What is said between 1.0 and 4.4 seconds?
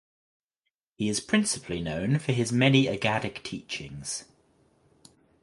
is principally known for his many aggadic teachings.